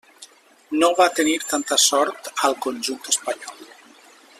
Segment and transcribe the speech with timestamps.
[0.83, 3.67] No va tenir tanta sort al conjunt espanyol.